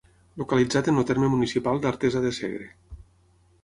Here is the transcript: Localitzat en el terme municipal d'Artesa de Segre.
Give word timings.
Localitzat 0.41 0.89
en 0.93 0.97
el 1.03 1.05
terme 1.11 1.31
municipal 1.35 1.85
d'Artesa 1.87 2.27
de 2.29 2.35
Segre. 2.43 2.71